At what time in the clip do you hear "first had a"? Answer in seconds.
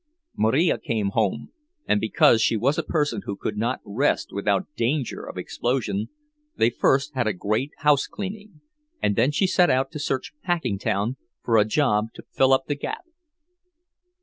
6.71-7.33